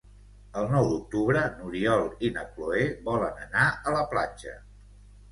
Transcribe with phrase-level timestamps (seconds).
[0.59, 4.55] El nou d'octubre n'Oriol i na Cloè volen anar a la platja.